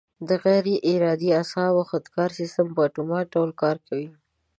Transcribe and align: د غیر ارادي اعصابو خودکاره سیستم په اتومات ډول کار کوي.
د 0.27 0.29
غیر 0.43 0.65
ارادي 0.91 1.29
اعصابو 1.37 1.81
خودکاره 1.89 2.35
سیستم 2.39 2.67
په 2.75 2.81
اتومات 2.87 3.25
ډول 3.33 3.51
کار 3.61 3.77
کوي. 3.87 4.09